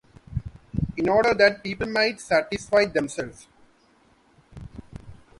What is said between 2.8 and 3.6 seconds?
themselves.